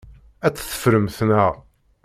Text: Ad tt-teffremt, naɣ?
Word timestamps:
Ad 0.45 0.53
tt-teffremt, 0.53 1.17
naɣ? 1.29 1.53